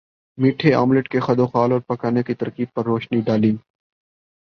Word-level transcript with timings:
میٹھے 0.37 0.73
آملیٹ 0.73 1.09
کے 1.09 1.19
خدوخال 1.19 1.71
اور 1.71 1.81
پکانے 1.87 2.23
کی 2.23 2.33
ترکیب 2.35 2.73
پر 2.73 2.85
روشنی 2.85 3.21
ڈالی 3.21 3.55